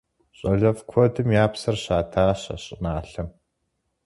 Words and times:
ЩӀалэфӀ 0.37 0.83
куэдым 0.89 1.29
я 1.43 1.45
псэр 1.51 1.75
щатащ 1.83 2.41
а 2.53 2.55
щӀыналъэм. 2.63 3.29